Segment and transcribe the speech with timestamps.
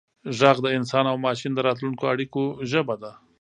[0.37, 3.11] ږغ د انسان او ماشین د راتلونکو اړیکو ژبه ده.